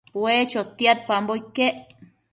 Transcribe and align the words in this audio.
ue 0.21 0.33
chotiadpambo 0.51 1.31
iquec 1.41 1.75